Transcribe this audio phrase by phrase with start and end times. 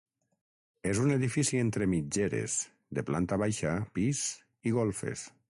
[0.91, 2.57] És un edifici entre mitgeres,
[2.99, 4.25] de planta baixa, pis
[4.71, 5.29] i golfes.